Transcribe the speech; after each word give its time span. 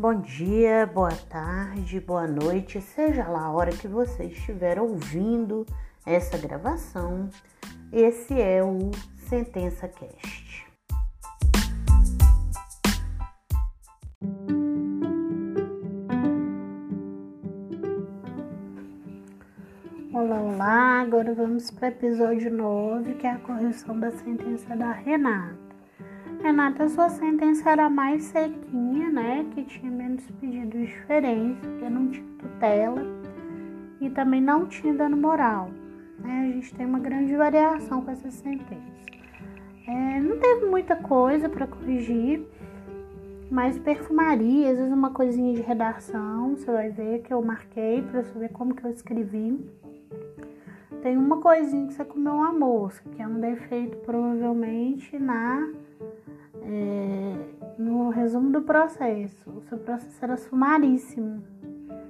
Bom 0.00 0.20
dia, 0.20 0.86
boa 0.86 1.10
tarde, 1.28 1.98
boa 1.98 2.24
noite, 2.24 2.80
seja 2.80 3.26
lá 3.26 3.46
a 3.46 3.50
hora 3.50 3.72
que 3.72 3.88
você 3.88 4.26
estiver 4.26 4.80
ouvindo 4.80 5.66
essa 6.06 6.38
gravação. 6.38 7.28
Esse 7.92 8.40
é 8.40 8.62
o 8.62 8.92
Sentença 9.28 9.88
Cast. 9.88 10.68
Olá, 20.12 20.40
olá, 20.40 21.00
agora 21.00 21.34
vamos 21.34 21.72
para 21.72 21.86
o 21.86 21.88
episódio 21.88 22.52
9, 22.52 23.14
que 23.14 23.26
é 23.26 23.32
a 23.32 23.38
correção 23.40 23.98
da 23.98 24.12
sentença 24.12 24.76
da 24.76 24.92
Renata. 24.92 25.67
Renata, 26.42 26.88
sua 26.88 27.08
sentença 27.08 27.68
era 27.68 27.90
mais 27.90 28.22
sequinha, 28.24 29.10
né? 29.10 29.44
Que 29.52 29.64
tinha 29.64 29.90
menos 29.90 30.24
pedidos 30.40 30.88
diferentes, 30.88 31.60
porque 31.66 31.88
não 31.88 32.08
tinha 32.08 32.26
tutela 32.38 33.02
e 34.00 34.08
também 34.10 34.40
não 34.40 34.66
tinha 34.66 34.94
dano 34.94 35.16
moral. 35.16 35.70
Né? 36.20 36.48
A 36.48 36.52
gente 36.52 36.74
tem 36.74 36.86
uma 36.86 37.00
grande 37.00 37.34
variação 37.36 38.02
com 38.02 38.10
essa 38.10 38.30
sentença. 38.30 39.08
É, 39.86 40.20
não 40.20 40.38
teve 40.38 40.66
muita 40.66 40.94
coisa 40.94 41.48
para 41.48 41.66
corrigir, 41.66 42.46
mas 43.50 43.78
perfumaria, 43.78 44.70
às 44.70 44.76
vezes 44.76 44.92
uma 44.92 45.10
coisinha 45.10 45.54
de 45.54 45.62
redação, 45.62 46.56
você 46.56 46.70
vai 46.70 46.90
ver 46.90 47.22
que 47.22 47.32
eu 47.32 47.42
marquei 47.42 48.02
para 48.02 48.20
ver 48.20 48.50
como 48.50 48.74
que 48.74 48.84
eu 48.84 48.90
escrevi. 48.90 49.58
Tem 51.02 51.16
uma 51.16 51.40
coisinha 51.40 51.86
que 51.86 51.94
você 51.94 52.04
comeu 52.04 52.34
uma 52.34 52.52
mosca, 52.52 53.08
que 53.10 53.22
é 53.22 53.26
um 53.26 53.40
defeito 53.40 53.96
provavelmente 53.98 55.18
na 55.18 55.68
é, 56.68 57.34
no 57.78 58.10
resumo 58.10 58.50
do 58.50 58.60
processo, 58.62 59.50
o 59.50 59.62
seu 59.62 59.78
processo 59.78 60.22
era 60.22 60.36
sumaríssimo. 60.36 61.42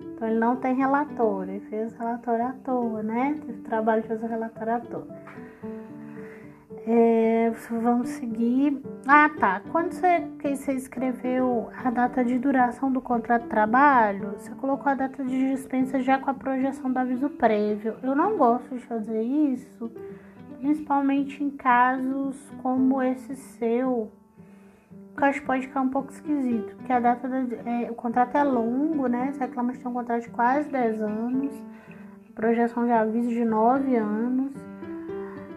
Então 0.00 0.28
ele 0.28 0.38
não 0.38 0.56
tem 0.56 0.74
relatório, 0.74 1.54
ele 1.54 1.66
fez 1.66 1.92
relatório 1.94 2.46
à 2.46 2.52
toa, 2.52 3.02
né? 3.02 3.40
Teve 3.44 3.62
trabalho 3.62 4.02
de 4.02 4.08
fazer 4.08 4.26
relatório 4.26 4.74
à 4.74 4.80
toa. 4.80 5.22
É, 6.84 7.52
vamos 7.70 8.08
seguir. 8.08 8.82
Ah, 9.06 9.30
tá. 9.38 9.62
Quando 9.70 9.92
você, 9.92 10.26
você 10.42 10.72
escreveu 10.72 11.70
a 11.76 11.90
data 11.90 12.24
de 12.24 12.38
duração 12.38 12.92
do 12.92 13.00
contrato 13.00 13.44
de 13.44 13.48
trabalho, 13.48 14.32
você 14.36 14.52
colocou 14.56 14.90
a 14.90 14.94
data 14.94 15.24
de 15.24 15.50
dispensa 15.52 16.00
já 16.00 16.18
com 16.18 16.30
a 16.30 16.34
projeção 16.34 16.92
do 16.92 16.98
aviso 16.98 17.30
prévio. 17.30 17.96
Eu 18.02 18.16
não 18.16 18.36
gosto 18.36 18.74
de 18.74 18.84
fazer 18.84 19.22
isso, 19.22 19.92
principalmente 20.60 21.42
em 21.42 21.50
casos 21.50 22.36
como 22.60 23.00
esse 23.00 23.36
seu, 23.36 24.10
que 25.16 25.22
eu 25.22 25.28
acho 25.28 25.40
que 25.40 25.46
pode 25.46 25.66
ficar 25.66 25.80
um 25.80 25.90
pouco 25.90 26.10
esquisito, 26.12 26.74
porque 26.76 26.92
a 26.92 27.00
data 27.00 27.28
da, 27.28 27.38
é, 27.70 27.90
o 27.90 27.94
contrato 27.94 28.36
é 28.36 28.42
longo, 28.42 29.06
né? 29.06 29.32
Você 29.32 29.40
reclama 29.40 29.72
que 29.72 29.78
tem 29.78 29.88
um 29.90 29.94
contrato 29.94 30.22
de 30.22 30.30
quase 30.30 30.68
10 30.68 31.02
anos, 31.02 31.64
projeção 32.34 32.84
de 32.84 32.92
aviso 32.92 33.28
de 33.28 33.44
9 33.44 33.96
anos. 33.96 34.52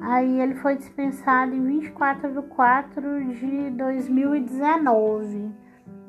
Aí 0.00 0.40
ele 0.40 0.54
foi 0.56 0.76
dispensado 0.76 1.54
em 1.54 1.64
24 1.64 2.32
de 2.32 2.48
4 2.48 3.34
de 3.34 3.70
2019. 3.70 5.50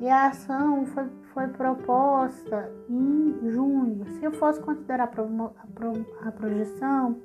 E 0.00 0.08
a 0.08 0.26
ação 0.26 0.86
foi, 0.86 1.06
foi 1.32 1.48
proposta 1.48 2.70
em 2.88 3.50
junho. 3.50 4.06
Se 4.06 4.24
eu 4.24 4.32
fosse 4.32 4.60
considerar 4.60 5.04
a, 5.04 5.06
pro, 5.08 5.24
a, 5.24 5.66
pro, 5.74 6.06
a 6.24 6.30
projeção, 6.30 7.16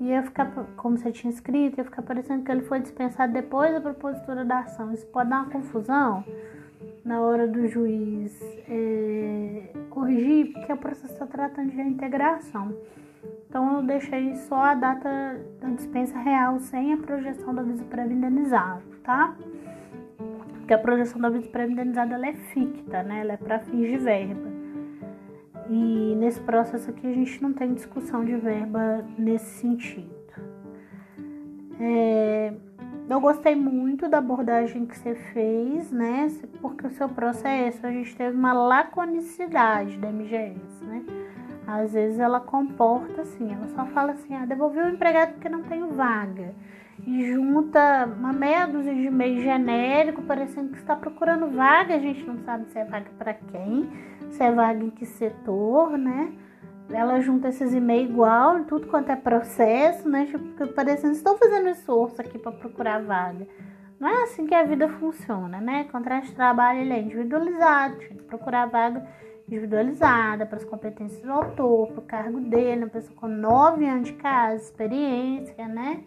ia 0.00 0.22
ficar, 0.22 0.50
como 0.76 0.96
você 0.96 1.12
tinha 1.12 1.30
escrito, 1.30 1.78
ia 1.78 1.84
ficar 1.84 2.02
parecendo 2.02 2.42
que 2.42 2.50
ele 2.50 2.62
foi 2.62 2.80
dispensado 2.80 3.32
depois 3.32 3.72
da 3.72 3.80
propositura 3.80 4.44
da 4.44 4.60
ação. 4.60 4.92
Isso 4.92 5.06
pode 5.08 5.28
dar 5.28 5.42
uma 5.42 5.50
confusão 5.50 6.24
na 7.04 7.20
hora 7.20 7.46
do 7.46 7.66
juiz 7.66 8.40
é, 8.68 9.72
corrigir, 9.90 10.52
porque 10.52 10.72
o 10.72 10.76
processo 10.76 11.12
está 11.12 11.26
tratando 11.26 11.70
de 11.70 11.76
reintegração. 11.76 12.74
Então 13.48 13.76
eu 13.76 13.82
deixei 13.82 14.34
só 14.36 14.62
a 14.62 14.74
data 14.74 15.40
da 15.60 15.68
dispensa 15.70 16.18
real 16.18 16.58
sem 16.60 16.92
a 16.92 16.96
projeção 16.96 17.52
do 17.52 17.60
aviso 17.60 17.84
prévio 17.84 18.16
indenizado, 18.16 18.82
tá? 19.02 19.34
Porque 20.52 20.72
a 20.72 20.78
projeção 20.78 21.20
do 21.20 21.26
aviso 21.26 21.48
prévio 21.48 21.72
indenizado 21.72 22.14
ela 22.14 22.28
é 22.28 22.32
ficta, 22.32 23.02
né? 23.02 23.20
Ela 23.20 23.32
é 23.32 23.36
para 23.36 23.58
fins 23.58 23.88
de 23.88 23.98
verba. 23.98 24.48
E 25.68 26.09
nesse 26.20 26.40
processo 26.40 26.90
aqui 26.90 27.06
a 27.06 27.12
gente 27.12 27.42
não 27.42 27.52
tem 27.52 27.72
discussão 27.72 28.24
de 28.24 28.36
verba 28.36 29.04
nesse 29.18 29.58
sentido. 29.58 30.20
É, 31.80 32.52
eu 33.08 33.20
gostei 33.20 33.56
muito 33.56 34.06
da 34.06 34.18
abordagem 34.18 34.84
que 34.84 34.96
você 34.98 35.14
fez, 35.14 35.90
né? 35.90 36.28
Porque 36.60 36.86
o 36.86 36.90
seu 36.90 37.08
processo 37.08 37.86
a 37.86 37.90
gente 37.90 38.14
teve 38.14 38.36
uma 38.36 38.52
laconicidade 38.52 39.96
da 39.96 40.12
MGS, 40.12 40.84
né? 40.84 41.02
Às 41.66 41.94
vezes 41.94 42.18
ela 42.18 42.38
comporta 42.38 43.22
assim, 43.22 43.52
ela 43.52 43.68
só 43.68 43.86
fala 43.86 44.12
assim, 44.12 44.34
ah, 44.34 44.44
devolvi 44.44 44.78
o 44.78 44.88
empregado 44.90 45.32
porque 45.32 45.48
não 45.48 45.62
tenho 45.62 45.88
vaga. 45.92 46.54
E 47.06 47.32
junta 47.32 48.06
uma 48.06 48.32
meia 48.32 48.66
dúzia 48.66 48.94
de 48.94 49.06
e-mail 49.06 49.40
genérico, 49.40 50.22
parecendo 50.22 50.72
que 50.72 50.78
está 50.78 50.94
procurando 50.94 51.50
vaga, 51.50 51.94
a 51.94 51.98
gente 51.98 52.24
não 52.26 52.38
sabe 52.38 52.66
se 52.66 52.78
é 52.78 52.84
vaga 52.84 53.10
para 53.18 53.34
quem 53.34 53.88
se 54.30 54.42
é 54.42 54.52
vaga 54.52 54.82
em 54.82 54.90
que 54.90 55.04
setor, 55.04 55.96
né? 55.98 56.32
Ela 56.90 57.20
junta 57.20 57.48
esses 57.48 57.72
e-mails 57.72 58.10
igual, 58.10 58.64
tudo 58.64 58.88
quanto 58.88 59.10
é 59.10 59.16
processo, 59.16 60.08
né? 60.08 60.26
Tipo, 60.26 60.68
parecendo 60.68 61.12
estou 61.12 61.36
fazendo 61.36 61.68
esforço 61.68 62.20
aqui 62.20 62.38
para 62.38 62.52
procurar 62.52 63.02
vaga. 63.02 63.46
Não 63.98 64.08
é 64.08 64.22
assim 64.22 64.46
que 64.46 64.54
a 64.54 64.64
vida 64.64 64.88
funciona, 64.88 65.60
né? 65.60 65.84
Contrato 65.92 66.24
de 66.24 66.34
trabalho 66.34 66.80
ele 66.80 66.92
é 66.92 67.00
individualizado, 67.00 67.96
procurar 68.26 68.66
vaga 68.66 69.06
individualizada 69.46 70.46
para 70.46 70.56
as 70.56 70.64
competências 70.64 71.20
do 71.22 71.32
autor, 71.32 71.88
para 71.88 71.98
o 71.98 72.02
cargo 72.02 72.40
dele, 72.40 72.84
uma 72.84 72.90
pessoa 72.90 73.14
com 73.16 73.28
nove 73.28 73.86
anos 73.86 74.08
de 74.08 74.14
casa, 74.14 74.62
experiência, 74.62 75.68
né? 75.68 76.02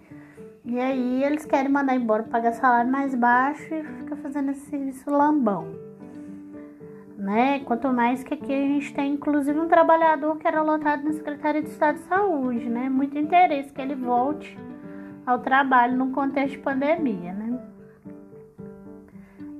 E 0.65 0.79
aí 0.79 1.23
eles 1.23 1.45
querem 1.45 1.71
mandar 1.71 1.95
embora, 1.95 2.23
pagar 2.23 2.53
salário 2.53 2.89
mais 2.91 3.13
baixo 3.15 3.73
e 3.73 3.83
fica 3.99 4.15
fazendo 4.15 4.51
esse 4.51 4.69
serviço 4.69 5.09
lambão 5.09 5.83
né? 7.23 7.61
Quanto 7.61 7.87
mais 7.87 8.21
que 8.21 8.33
aqui 8.33 8.51
a 8.51 8.67
gente 8.67 8.93
tem, 8.93 9.13
inclusive, 9.13 9.57
um 9.57 9.69
trabalhador 9.69 10.37
que 10.37 10.45
era 10.45 10.61
lotado 10.61 11.03
na 11.05 11.13
Secretaria 11.13 11.61
de 11.61 11.69
Estado 11.69 11.95
de 11.95 12.03
Saúde, 12.03 12.69
né? 12.69 12.89
Muito 12.89 13.17
interesse 13.17 13.71
que 13.71 13.81
ele 13.81 13.95
volte 13.95 14.57
ao 15.25 15.39
trabalho 15.39 15.95
num 15.95 16.11
contexto 16.11 16.57
de 16.57 16.57
pandemia, 16.57 17.31
né? 17.33 17.59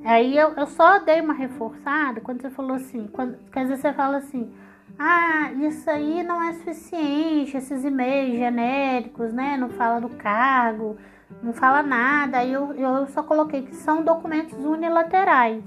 Aí 0.03 0.37
eu, 0.37 0.49
eu 0.55 0.67
só 0.67 0.99
dei 0.99 1.21
uma 1.21 1.33
reforçada 1.33 2.19
quando 2.19 2.41
você 2.41 2.49
falou 2.49 2.75
assim, 2.75 3.07
quando, 3.07 3.37
quer 3.49 3.63
dizer, 3.63 3.77
você 3.77 3.93
fala 3.93 4.17
assim, 4.17 4.51
ah, 4.97 5.51
isso 5.53 5.89
aí 5.89 6.23
não 6.23 6.41
é 6.41 6.53
suficiente, 6.53 7.57
esses 7.57 7.83
e-mails 7.83 8.37
genéricos, 8.37 9.33
né? 9.33 9.57
Não 9.57 9.69
fala 9.69 9.99
do 9.99 10.09
cargo, 10.09 10.97
não 11.41 11.53
fala 11.53 11.81
nada. 11.81 12.45
Eu, 12.45 12.73
eu 12.73 13.07
só 13.07 13.23
coloquei 13.23 13.63
que 13.63 13.75
são 13.75 14.03
documentos 14.03 14.57
unilaterais. 14.63 15.63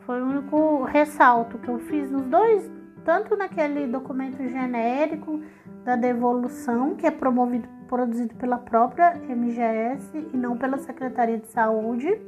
Foi 0.00 0.22
o 0.22 0.26
único 0.26 0.84
ressalto 0.84 1.58
que 1.58 1.68
eu 1.68 1.78
fiz 1.80 2.10
nos 2.10 2.24
dois, 2.26 2.70
tanto 3.04 3.36
naquele 3.36 3.86
documento 3.86 4.38
genérico 4.48 5.40
da 5.84 5.96
devolução, 5.96 6.94
que 6.94 7.06
é 7.06 7.10
promovido, 7.10 7.68
produzido 7.88 8.34
pela 8.36 8.58
própria 8.58 9.14
MGS 9.28 10.28
e 10.32 10.36
não 10.36 10.56
pela 10.56 10.78
Secretaria 10.78 11.38
de 11.38 11.48
Saúde. 11.48 12.20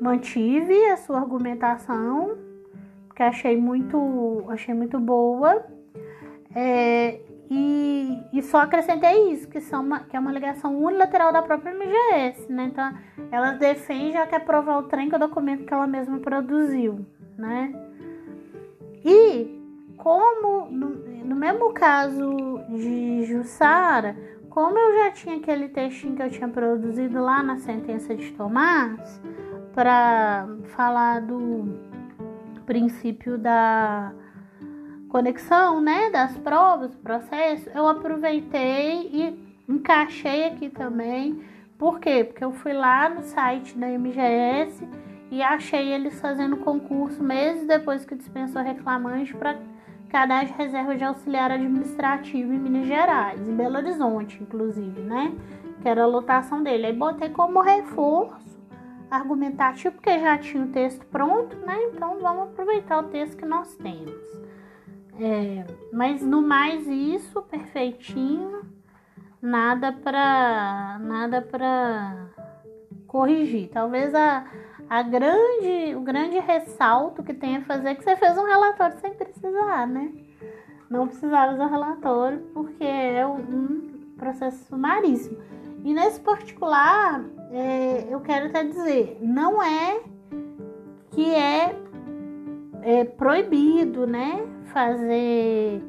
Mantive 0.00 0.74
a 0.86 0.96
sua 0.96 1.18
argumentação, 1.18 2.36
que 3.16 3.22
achei 3.22 3.56
muito, 3.56 4.44
achei 4.50 4.74
muito 4.74 5.00
boa. 5.00 5.64
É, 6.54 7.18
e, 7.50 8.22
e 8.32 8.42
só 8.42 8.58
acrescentei 8.58 9.32
isso, 9.32 9.48
que, 9.48 9.60
são 9.60 9.82
uma, 9.82 10.00
que 10.00 10.16
é 10.16 10.20
uma 10.20 10.32
ligação 10.32 10.76
unilateral 10.78 11.32
da 11.32 11.42
própria 11.42 11.72
MGS, 11.72 12.52
né? 12.52 12.64
Então, 12.64 12.92
ela 13.30 13.52
defende 13.52 14.12
já 14.12 14.26
provar 14.40 14.78
o 14.78 14.82
trem 14.84 15.08
que 15.08 15.14
é 15.14 15.16
o 15.16 15.20
documento 15.20 15.64
que 15.64 15.72
ela 15.72 15.86
mesma 15.86 16.18
produziu, 16.18 17.06
né? 17.38 17.72
E 19.04 19.60
como 19.96 20.70
no, 20.70 20.88
no 21.24 21.36
mesmo 21.36 21.72
caso 21.72 22.60
de 22.68 23.24
Jussara, 23.24 24.16
como 24.50 24.78
eu 24.78 25.04
já 25.04 25.10
tinha 25.12 25.36
aquele 25.36 25.68
textinho 25.68 26.16
que 26.16 26.22
eu 26.22 26.30
tinha 26.30 26.48
produzido 26.48 27.22
lá 27.22 27.42
na 27.42 27.58
sentença 27.58 28.14
de 28.14 28.32
Tomás 28.32 29.20
para 29.72 30.48
falar 30.64 31.20
do 31.20 31.95
princípio 32.66 33.38
da 33.38 34.12
conexão, 35.08 35.80
né, 35.80 36.10
das 36.10 36.36
provas, 36.38 36.94
processo, 36.96 37.70
eu 37.74 37.86
aproveitei 37.86 39.08
e 39.12 39.46
encaixei 39.68 40.44
aqui 40.44 40.68
também. 40.68 41.42
Por 41.78 42.00
quê? 42.00 42.24
Porque 42.24 42.44
eu 42.44 42.52
fui 42.52 42.72
lá 42.72 43.08
no 43.08 43.22
site 43.22 43.78
da 43.78 43.86
MGS 43.86 44.86
e 45.30 45.42
achei 45.42 45.92
eles 45.92 46.20
fazendo 46.20 46.56
concurso 46.58 47.22
meses 47.22 47.66
depois 47.66 48.04
que 48.04 48.14
dispensou 48.14 48.62
reclamante 48.62 49.34
para 49.34 49.58
cadastro 50.08 50.56
de 50.56 50.62
reserva 50.62 50.96
de 50.96 51.04
auxiliar 51.04 51.50
administrativo 51.50 52.52
em 52.52 52.58
Minas 52.58 52.86
Gerais, 52.86 53.46
em 53.46 53.54
Belo 53.54 53.76
Horizonte, 53.76 54.42
inclusive, 54.42 55.00
né? 55.00 55.34
Que 55.82 55.88
era 55.88 56.04
a 56.04 56.06
lotação 56.06 56.62
dele. 56.62 56.86
Aí 56.86 56.92
botei 56.92 57.28
como 57.28 57.60
reforço 57.60 58.45
argumentativo, 59.10 59.94
porque 59.94 60.18
já 60.18 60.38
tinha 60.38 60.64
o 60.64 60.68
texto 60.68 61.04
pronto, 61.06 61.56
né? 61.58 61.76
Então 61.92 62.18
vamos 62.20 62.48
aproveitar 62.48 62.98
o 62.98 63.08
texto 63.08 63.36
que 63.36 63.44
nós 63.44 63.74
temos. 63.76 64.14
É, 65.18 65.64
mas 65.92 66.22
no 66.22 66.42
mais 66.42 66.86
isso, 66.86 67.42
perfeitinho, 67.42 68.62
nada 69.40 69.92
para 69.92 70.98
nada 71.00 71.40
para 71.40 72.26
corrigir. 73.06 73.70
Talvez 73.70 74.14
a, 74.14 74.44
a 74.90 75.02
grande, 75.02 75.94
o 75.96 76.00
grande 76.00 76.38
ressalto 76.38 77.22
que 77.22 77.32
tem 77.32 77.56
a 77.56 77.62
fazer 77.62 77.90
é 77.90 77.94
que 77.94 78.04
você 78.04 78.16
fez 78.16 78.36
um 78.36 78.44
relatório 78.44 78.98
sem 78.98 79.14
precisar, 79.14 79.86
né? 79.86 80.12
Não 80.90 81.08
precisava 81.08 81.54
usar 81.54 81.66
relatório 81.66 82.40
porque 82.52 82.84
é 82.84 83.26
um 83.26 84.12
processo 84.16 84.64
sumaríssimo. 84.66 85.38
E 85.84 85.94
nesse 85.94 86.20
particular, 86.20 87.24
é, 87.52 88.06
eu 88.10 88.20
quero 88.20 88.46
até 88.46 88.64
dizer, 88.64 89.18
não 89.20 89.62
é 89.62 90.00
que 91.10 91.34
é, 91.34 91.76
é 92.82 93.04
proibido, 93.04 94.06
né, 94.06 94.46
fazer 94.72 95.82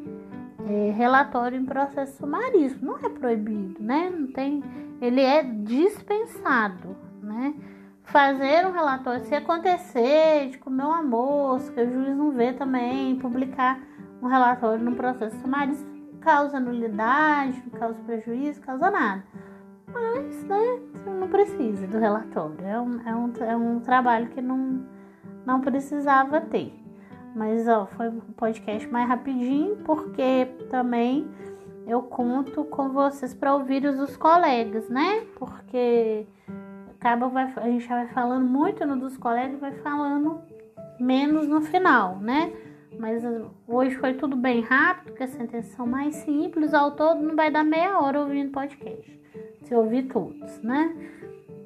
é, 0.68 0.92
relatório 0.92 1.60
em 1.60 1.66
processo 1.66 2.18
sumaríssimo. 2.18 2.92
Não 2.92 2.98
é 2.98 3.10
proibido, 3.10 3.82
né? 3.82 4.10
Não 4.10 4.28
tem, 4.28 4.64
ele 5.02 5.22
é 5.22 5.44
dispensado, 5.44 6.96
né? 7.22 7.54
Fazer 8.04 8.66
um 8.66 8.72
relatório, 8.72 9.26
se 9.26 9.36
acontecer 9.36 10.50
de 10.50 10.58
comer 10.60 10.84
uma 10.84 11.04
mosca, 11.04 11.82
o 11.82 11.92
juiz 11.92 12.16
não 12.16 12.32
vê 12.32 12.54
também, 12.54 13.18
publicar 13.18 13.80
um 14.22 14.28
relatório 14.28 14.84
no 14.84 14.96
processo 14.96 15.38
sumaríssimo 15.42 15.98
causa 16.22 16.60
nulidade, 16.60 17.62
causa 17.78 18.00
prejuízo, 18.06 18.60
causa 18.62 18.92
nada. 18.92 19.24
Mas, 19.98 20.44
né, 20.44 20.80
não 21.06 21.28
precisa 21.28 21.88
do 21.88 21.98
relatório. 21.98 22.64
É 22.64 22.80
um, 22.80 23.02
é 23.02 23.16
um, 23.16 23.34
é 23.44 23.56
um 23.56 23.80
trabalho 23.80 24.28
que 24.30 24.42
não, 24.42 24.86
não 25.46 25.60
precisava 25.60 26.40
ter. 26.40 26.74
Mas, 27.36 27.68
ó, 27.68 27.86
foi 27.86 28.10
um 28.10 28.20
podcast 28.36 28.88
mais 28.90 29.08
rapidinho, 29.08 29.78
porque 29.78 30.48
também 30.70 31.28
eu 31.88 32.02
conto 32.04 32.64
com 32.66 32.90
vocês 32.90 33.34
para 33.34 33.56
ouvir 33.56 33.86
os 33.86 33.98
dos 33.98 34.18
colegas, 34.18 34.90
né? 34.90 35.26
Porque 35.36 36.28
acaba 37.00 37.28
vai, 37.30 37.54
a 37.56 37.70
gente 37.70 37.88
já 37.88 37.96
vai 37.96 38.08
falando 38.08 38.46
muito 38.46 38.86
no 38.86 38.98
dos 38.98 39.18
colegas 39.18 39.54
e 39.54 39.62
vai 39.62 39.72
falando 39.72 40.42
menos 41.00 41.48
no 41.48 41.62
final, 41.62 42.18
né? 42.18 42.52
Mas 43.00 43.24
hoje 43.68 43.96
foi 43.96 44.16
tudo 44.16 44.36
bem 44.36 44.62
rápido, 44.62 45.12
porque 45.12 45.24
as 45.24 45.30
sentenças 45.30 45.72
são 45.74 45.86
mais 45.86 46.16
simples. 46.16 46.74
Ao 46.74 46.92
todo 46.92 47.22
não 47.22 47.36
vai 47.36 47.52
dar 47.52 47.64
meia 47.64 48.00
hora 48.00 48.20
ouvindo 48.20 48.52
podcast, 48.52 49.20
se 49.68 49.76
ouvir 49.76 50.04
todos, 50.04 50.62
né? 50.62 50.96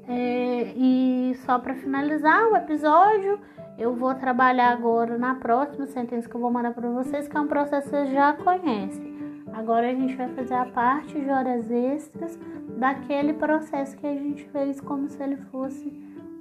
É, 0.08 0.74
e 0.76 1.34
só 1.46 1.60
para 1.60 1.76
finalizar 1.76 2.48
o 2.50 2.58
episódio, 2.58 3.40
eu 3.78 3.96
vou 3.96 4.14
trabalhar 4.16 4.72
agora 4.72 5.18
na 5.18 5.36
próxima 5.36 5.86
sentença 5.88 6.28
que 6.28 6.36
eu 6.36 6.42
vou 6.42 6.52
mandar 6.52 6.74
para 6.74 6.90
vocês, 6.90 7.28
que 7.28 7.38
é 7.38 7.40
um 7.40 7.48
processo 7.48 7.90
que 7.90 7.96
vocês 7.96 8.12
já 8.12 8.34
conhecem. 8.34 9.12
Agora 9.54 9.90
a 9.90 9.94
gente 9.94 10.16
vai 10.16 10.30
fazer 10.30 10.54
a 10.54 10.66
parte 10.66 11.20
de 11.20 11.30
horas 11.30 11.70
extras 11.70 12.38
daquele 12.78 13.34
processo 13.34 13.96
que 13.98 14.08
a 14.08 14.16
gente 14.16 14.44
fez 14.50 14.82
como 14.82 15.08
se 15.08 15.22
ele 15.22 15.38
fosse 15.52 15.92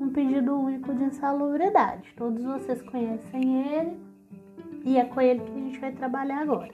um 0.00 0.08
pedido 0.08 0.54
único 0.54 0.94
de 0.94 1.04
insalubridade. 1.04 2.14
Todos 2.16 2.42
vocês 2.42 2.80
conhecem 2.82 3.74
ele 3.74 4.00
e 4.84 4.96
é 4.96 5.04
com 5.04 5.20
ele 5.20 5.40
que 5.40 5.50
a 5.50 5.54
gente 5.54 5.78
vai 5.78 5.92
trabalhar 5.92 6.40
agora. 6.40 6.72